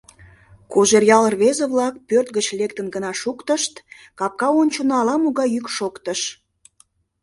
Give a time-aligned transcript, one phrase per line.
[0.71, 3.73] Кожеръял рвезе-влак пӧрт гыч лектын гына шуктышт,
[4.19, 6.21] капка ончылно ала-могай йӱк шоктыш.